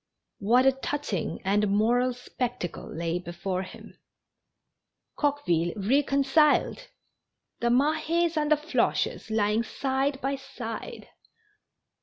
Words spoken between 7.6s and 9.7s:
Mahes and the Floches lying